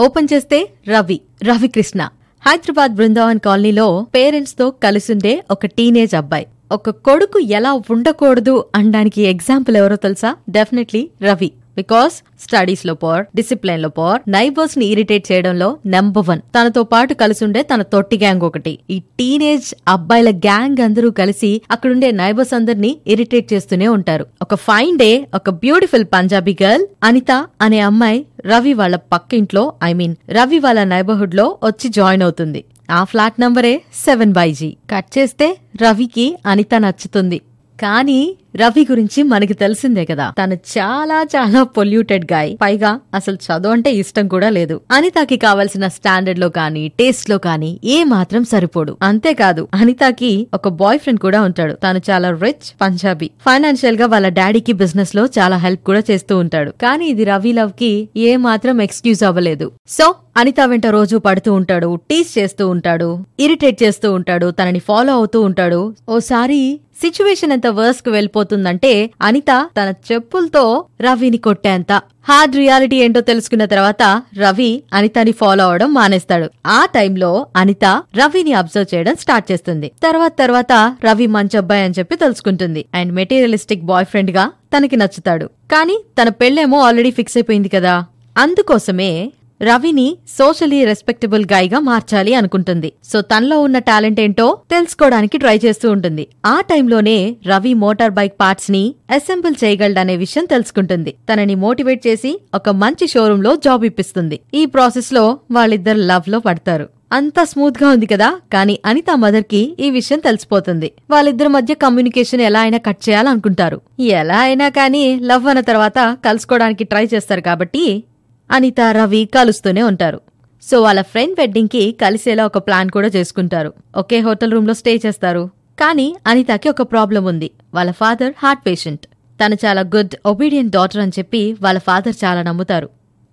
Open 0.00 0.28
చేస్తే 0.32 0.58
రవి 0.88 1.20
రవికృష్ణ. 1.44 2.08
హైదరాబాద్ 2.46 2.94
బృందావన్ 2.94 3.38
కాలనీలో 3.38 4.06
పేరెంట్స్తో 4.14 4.70
కలిసుండే 4.70 5.42
ఒక 5.50 5.66
టీనేజ్ 5.66 6.14
అబ్బాయి. 6.14 6.46
ఒక 6.72 6.90
కొడుకు 6.90 7.38
ఎలా 7.38 7.72
ఉండకూడదు 7.72 8.64
అనడానికి 8.74 9.22
ఎగ్జాంపుల్ 9.22 9.76
ఎవరో 9.76 9.96
తెలుసా? 9.96 10.36
డెఫినెట్లీ 10.48 11.10
రవి. 11.22 11.50
బికాస్ 11.76 12.14
స్టడీస్లో 12.40 12.94
పోర్ 12.94 13.26
డిసిప్లిన్లో 13.36 13.88
పోర్ 13.88 14.20
నైబర్స్ని 14.28 14.86
ఇరిటేట్ 14.86 15.32
చేయడంలో 15.32 15.78
నెంబర్ 15.86 16.28
వన్ 16.28 16.40
తనతో 16.40 16.82
పాటు 16.82 17.14
కలిసుండే 17.14 17.62
తన 17.62 17.82
తొట్టి 17.82 18.18
గ్యాంగ్ 18.18 18.42
ఒకటి. 18.42 18.78
ఈ 18.90 18.98
టీనేజ్ 18.98 19.74
అబ్బాయిల 19.88 20.30
గ్యాంగ్ 20.30 20.82
అందరూ 20.82 21.10
కలిసి 21.10 21.62
అక్కడుండే 21.70 22.10
నైబర్స్ 22.10 22.54
అందరినీ 22.54 22.98
ఇరిటేట్ 23.06 23.52
చేస్తూనే 23.52 23.88
ఉంటారు. 23.88 24.26
ఒక 24.42 24.54
ఫైన్ 24.54 24.98
డే 24.98 25.26
ఒక 25.34 25.50
బ్యూటిఫుల్ 25.50 26.04
పంజాబీ 26.12 26.56
గర్ల్ 26.62 26.86
అనిత 27.02 27.46
అనే 27.60 27.80
అమ్మాయి 27.80 28.26
రవి 28.46 28.72
వాళ్ళ 28.72 28.96
పక్కింట్లో 28.96 29.72
ఐ 29.82 29.92
మీన్ 29.92 30.16
రవి 30.30 30.58
వాళ్ళ 30.58 30.84
నైబర్హుడ్లో 30.84 31.58
వచ్చి 31.64 31.90
జాయిన్ 31.90 32.22
అవుతుంది. 32.22 32.64
ఆ 32.90 33.04
ఫ్లాట్ 33.04 33.40
నంబరే 33.40 33.82
సెవెన్ 33.94 34.32
బై 34.32 34.52
జీ 34.52 34.76
కట్ 34.90 35.18
చేస్తే 35.18 35.58
రవికి 35.82 36.38
అనిత 36.46 36.74
నచ్చుతుంది. 36.74 37.40
కానీ 37.80 38.36
రవి 38.56 38.86
గురించి 38.90 39.22
మనకి 39.22 39.54
తెలిసిందే 39.54 40.04
కదా. 40.04 40.32
తను 40.38 40.54
చాలా 40.54 41.22
చాలా 41.22 41.62
పొల్యూటెడ్ 41.62 42.32
గాయ్ 42.32 42.56
పైగా 42.62 43.00
అసలు 43.14 43.34
చదువు 43.34 43.72
అంటే 43.72 43.92
ఇష్టం 43.92 44.28
కూడా 44.28 44.50
లేదు. 44.50 44.80
అనితకి 44.90 45.36
కావలసిన 45.36 45.88
స్టాండర్డ్లో 45.88 46.48
కానీ 46.48 46.88
టేస్ట్లో 46.88 47.38
కానీ 47.38 47.80
ఏ 47.84 48.04
మాత్రం 48.04 48.44
సరిపోడు 48.44 48.96
అంతేకాదు 49.02 49.68
అనితకి 49.74 50.46
ఒక 50.54 50.68
బాయ్ 50.68 50.98
ఫ్రెండ్ 50.98 51.20
కూడా 51.20 51.42
ఉంటాడు. 51.42 51.72
తను 51.72 52.00
చాలా 52.10 52.30
రిచ్ 52.30 52.74
పంజాబీ. 52.80 53.26
ఫైనాన్షియల్గా 53.26 54.06
వాళ్ళ 54.06 54.28
డాడీకి 54.28 54.72
బిజినెస్లో 54.72 55.24
చాలా 55.38 55.56
హెల్ప్ 55.56 55.80
కూడా 55.80 56.02
చేస్తూ 56.10 56.38
ఉంటాడు. 56.38 56.70
కానీ 56.70 57.06
ఇది 57.06 57.24
రవి 57.24 57.52
లవ్కి 57.52 58.08
ఏ 58.16 58.36
మాత్రం 58.36 58.82
ఎక్స్క్యూజ్ 58.82 59.24
అవ్వలేదు. 59.24 59.72
సో 59.88 60.14
అనిత 60.36 60.60
వెంట 60.66 60.86
రోజు 60.86 61.16
పడుతూ 61.16 61.52
ఉంటాడు 61.52 61.98
టీస్ 62.10 62.38
చేస్తూ 62.38 62.68
ఉంటాడు 62.68 63.24
ఇరిటేట్ 63.40 63.82
చేస్తూ 63.82 64.12
ఉంటాడు 64.12 64.50
తనని 64.50 64.78
ఫాలో 64.78 65.12
అవుతూ 65.12 65.40
ఉంటాడు. 65.40 65.94
ఓసారి 66.08 66.80
సిచ్యువేషన్ 67.00 67.52
ఎంత 67.52 67.66
వర్స్కు 67.66 68.10
వెళ్ళిపోతుందంటే 68.40 69.10
అనిత 69.22 69.68
తన 69.78 69.94
చెప్పులతో 70.12 70.84
రవిని 71.00 71.36
కొట్టేంత. 71.36 71.92
హార్డ్ 72.28 72.56
రియాలిటీ 72.56 72.96
ఏంటో 72.96 73.20
తెలుసుకున్న 73.20 73.64
తర్వాత 73.64 74.22
రవి 74.38 74.82
అనితని 74.92 75.32
ఫాలో 75.32 75.64
అవడం 75.64 75.94
మానేస్తాడు. 75.94 76.50
ఆ 76.66 76.84
టైంలో 76.84 77.46
అనిత 77.56 77.84
రవిని 78.16 78.52
అబ్జర్వ్ 78.52 78.94
చేయడం 78.94 79.14
స్టార్ట్ 79.20 79.52
చేస్తుంది. 79.52 79.92
తర్వాత 80.02 80.32
తర్వాత 80.38 80.96
రవి 81.04 81.26
మంచి 81.26 81.56
అబ్బాయి 81.56 81.84
అని 81.84 81.94
చెప్పి 81.98 82.16
తెలుసుకుంటుంది. 82.16 82.84
అండ్ 82.94 83.12
మెటీరియలిస్టిక్ 83.12 83.84
బాయ్ 83.84 84.06
ఫ్రెండ్గా 84.06 84.52
తనకి 84.76 84.96
నచ్చుతాడు. 84.96 85.46
కానీ 85.46 86.04
తన 86.22 86.28
పెళ్ళేమో 86.28 86.80
ఆల్రెడీ 86.80 87.10
ఫిక్స్ 87.10 87.36
అయిపోయింది 87.36 87.68
కదా. 87.68 88.04
అందుకోసమే 88.38 89.32
రవిని 89.62 90.16
సోషలీ 90.38 90.84
రెస్పెక్టబుల్ 90.84 91.44
గాయ్గా 91.52 91.78
మార్చాలి 91.78 92.34
అనుకుంటుంది. 92.34 92.92
సో 93.04 93.20
తనలో 93.20 93.60
ఉన్న 93.60 93.78
టాలెంట్ 93.78 94.20
ఏంటో 94.20 94.58
తెలుసుకోవడానికి 94.70 95.38
ట్రై 95.38 95.60
చేస్తూ 95.64 95.90
ఉంటుంది. 95.90 96.26
ఆ 96.46 96.60
టైంలోనే 96.60 97.36
రవి 97.46 97.74
మోటార్ 97.74 98.12
బైక్ 98.12 98.36
పార్ట్స్ని 98.40 98.94
అసెంబుల్ 99.10 99.54
చేయగలడనే 99.64 100.16
విషయం 100.16 100.44
తెలుసుకుంటుంది. 100.44 101.14
తనని 101.32 101.54
మోటివేట్ 101.54 102.06
చేసి 102.06 102.40
ఒక 102.54 102.68
మంచి 102.68 103.06
షోరూమ్లో 103.08 103.56
జాబ్ 103.56 103.84
ఇప్పిస్తుంది. 103.84 104.40
ఈ 104.54 104.66
ప్రాసెస్లో 104.66 105.38
వాళ్ళిద్దరు 105.50 105.98
లవ్లో 105.98 106.38
పడతారు. 106.38 106.88
అంతా 107.12 107.44
స్మూత్గా 107.44 107.88
ఉంది 107.90 108.06
కదా 108.06 108.26
కానీ 108.52 108.78
అనిత 108.86 109.10
మదర్కి 109.14 109.76
ఈ 109.80 109.90
విషయం 109.90 110.18
తెలిసిపోతుంది. 110.18 110.92
వాళ్ళిద్దరి 111.10 111.48
మధ్య 111.48 111.74
కమ్యూనికేషన్ 111.74 112.40
ఎలా 112.40 112.60
అయినా 112.60 112.78
కట్ 112.78 113.08
చేయాలనుకుంటారు. 113.08 113.80
ఎలా 114.00 114.38
అయినా 114.38 114.68
కానీ 114.68 115.20
లవ్ 115.20 115.46
అన్న 115.46 115.60
తర్వాత 115.60 116.16
కలుసుకోవడానికి 116.24 116.84
ట్రై 116.84 117.08
చేస్తారు 117.14 117.40
కాబట్టి 117.40 118.04
అనిత 118.50 118.80
రవి 118.80 119.24
కలుస్తూనే 119.34 119.82
ఉంటారు. 119.82 120.20
సో 120.62 120.82
వాళ్ళ 120.82 121.02
ఫ్రెండ్ 121.02 121.40
వెడ్డింగ్కి 121.40 121.92
కలిసేలా 121.92 122.46
ఒక 122.46 122.58
ప్లాన్ 122.58 122.90
కూడా 122.90 123.08
చేసుకుంటారు. 123.08 123.72
ఒకే 123.96 124.18
హోటల్ 124.18 124.52
రూమ్లో 124.52 124.74
స్టే 124.74 125.00
చేస్తారు. 125.06 125.50
కానీ 125.80 126.16
అనితకి 126.26 126.68
ఒక 126.68 126.82
ప్రాబ్లం 126.82 127.24
ఉంది. 127.24 127.50
వాళ్ళ 127.74 127.90
ఫాదర్ 127.90 128.32
హార్ట్ 128.38 128.66
పేషెంట్. 128.66 129.06
తను 129.44 129.54
చాలా 129.54 129.80
గుడ్ 129.80 130.14
ఒబీడియంట్ 130.26 130.72
డాటర్ 130.72 131.00
అని 131.00 131.12
చెప్పి 131.18 131.56
వాళ్ళ 131.62 131.78
ఫాదర్ 131.78 132.14
చాలా 132.24 132.42
నమ్ముతారు. 132.42 132.88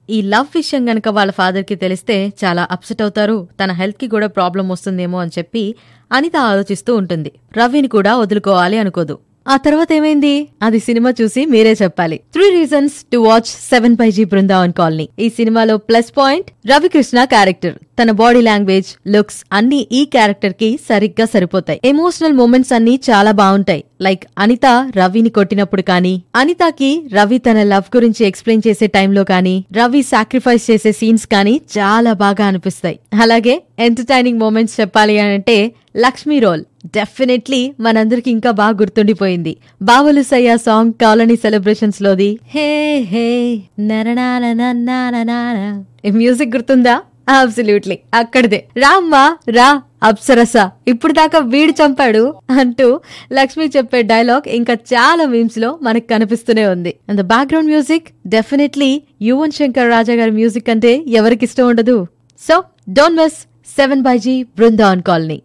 ఈ 0.09 0.21
లవ్ 0.21 0.45
విషయం 0.55 0.89
గనక 0.89 1.07
వాళ్ళ 1.07 1.31
ఫాదర్కి 1.31 1.75
తెలిస్తే 1.75 2.33
చాలా 2.45 2.67
అప్సెట్ 2.71 3.01
అవుతారు. 3.01 3.47
తన 3.63 3.71
హెల్త్కి 3.71 4.07
కూడా 4.07 4.27
ప్రాబ్లం 4.27 4.69
వస్తుందేమో 4.69 5.19
అని 5.19 5.31
చెప్పి 5.37 5.75
అనిత 6.11 6.37
ఆలోచిస్తూ 6.37 6.95
ఉంటుంది. 6.95 7.31
రవిని 7.57 7.87
కూడా 7.87 8.17
వదులుకోవాలి 8.17 8.77
అనుకోదు. 8.77 9.19
ఆ 9.47 9.57
తర్వాత 9.57 9.93
ఏమైంది? 9.93 10.47
అది 10.61 10.79
సినిమా 10.79 11.13
చూసి 11.21 11.45
మీరే 11.45 11.73
చెప్పాలి. 11.83 12.17
Three 12.33 12.49
reasons 12.49 12.93
to 13.13 13.17
watch 13.17 13.49
seven 13.71 13.97
five 13.97 14.11
G 14.11 14.23
Brindavan 14.23 14.73
colony. 14.73 15.09
ఈ 15.19 15.29
సినిమాలో 15.29 15.77
ప్లస్ 15.77 16.11
పాయింట్ 16.17 16.51
రవికృష్ణ 16.67 17.23
క్యారెక్టర్ 17.23 17.75
తన 18.01 18.11
బాడీ 18.11 18.41
లాంగ్వేజ్ 18.41 18.87
లుక్స్ 19.07 19.45
అన్ని 19.53 19.87
ఈ 19.91 20.05
క్యారెక్టర్కి 20.05 20.79
సరిగ్గా 20.89 21.25
సరిపోతాయి. 21.25 21.79
ఎమోషనల్ 21.85 22.33
మూమెంట్స్ 22.33 22.73
అన్ని 22.73 22.99
చాలా 23.09 23.31
బాగుంటాయి. 23.31 23.83
లైక్ 24.01 24.23
అనిత 24.37 24.91
రవిని 24.97 25.29
కొట్టినప్పుడు 25.29 25.81
కానీ 25.81 26.23
అనితకి 26.35 27.03
రవి 27.13 27.37
తన 27.37 27.63
లవ్ 27.63 27.95
గురించి 27.95 28.25
ఎక్స్ప్లెయిన్ 28.25 28.61
చేసే 28.67 28.87
టైంలో 28.87 29.23
కానీ 29.23 29.65
రవి 29.73 30.03
సాక్రిఫైస్ 30.03 30.71
చేసే 30.71 30.91
సీన్స్ 30.91 31.27
కానీ 31.27 31.61
చాలా 31.77 32.13
బాగా 32.13 32.45
అనిపిస్తాయి. 32.45 32.99
అలాగే 33.21 33.61
ఎంటర్టైనింగ్ 33.79 34.39
మూమెంట్స్ 34.39 34.81
చెప్పాలి 34.81 35.19
అంటే 35.19 35.71
లక్ష్మీ 35.97 36.39
రోల్ 36.39 36.63
డెఫినెట్లీ 36.85 37.73
మనందరికి 37.79 38.31
ఇంకా 38.31 38.51
బాగా 38.51 38.77
గుర్తుండిపోయింది. 38.77 39.57
బావలు 39.81 40.21
సయ్య 40.21 40.57
సాంగ్ 40.57 40.93
కాలనీ 41.01 41.35
సెలబ్రేషన్స్ 41.35 42.01
లోది 42.01 42.39
హే 42.47 42.99
హే 42.99 43.61
నరనానననాననాన. 43.79 45.83
ఈ 46.05 46.11
మ్యూజిక్ 46.11 46.55
గుర్తుందా? 46.55 47.01
అబ్సల్యూట్లీ 47.29 47.99
అక్కడిదే. 48.13 48.59
రామ్మా 48.77 49.37
రా 49.49 49.81
అప్సరస. 50.03 50.55
ఇప్పుడు 50.87 51.13
దాకా 51.13 51.39
వీడు 51.39 51.71
చంపాడు 51.71 52.23
అంటూ 52.59 52.99
లక్ష్మి 53.33 53.65
చెప్పే 53.77 54.01
డైలాగ్ 54.01 54.47
ఇంకా 54.47 54.73
చాలా 54.73 55.25
మీమ్స్లో 55.25 55.79
మనకు 55.81 56.07
కనిపిస్తూనే 56.07 56.65
ఉంది. 56.67 56.93
And 57.09 57.21
the 57.21 57.25
background 57.25 57.69
music 57.69 58.07
definitely 58.27 59.01
Yuvan 59.21 59.51
Shankar 59.51 59.89
Raja 59.89 60.13
గారి 60.13 60.31
మ్యూజిక్ 60.31 60.69
అంటే 60.69 61.03
ఎవరికి 61.07 61.45
ఇష్టం 61.45 61.67
ఉండదు? 61.67 62.07
So 62.41 62.63
don't 62.89 63.19
miss 63.21 63.39
seven 63.77 64.01
బైజీ 64.01 64.43
Brindavan 64.43 65.01
colony 65.01 65.43